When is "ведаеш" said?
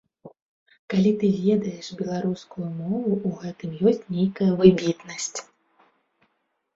1.47-1.87